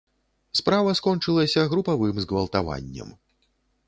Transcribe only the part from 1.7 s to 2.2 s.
групавым